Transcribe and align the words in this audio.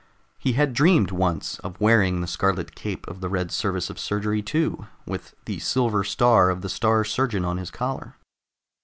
He 0.39 0.53
had 0.53 0.73
dreamed, 0.73 1.11
once, 1.11 1.59
of 1.59 1.79
wearing 1.79 2.21
the 2.21 2.25
scarlet 2.27 2.73
cape 2.73 3.07
of 3.07 3.21
the 3.21 3.29
Red 3.29 3.51
Service 3.51 3.87
of 3.87 3.99
Surgery 3.99 4.41
too, 4.41 4.87
with 5.05 5.35
the 5.45 5.59
silver 5.59 6.03
star 6.03 6.49
of 6.49 6.61
the 6.61 6.69
Star 6.69 7.03
Surgeon 7.05 7.45
on 7.45 7.57
his 7.57 7.69
collar. 7.69 8.15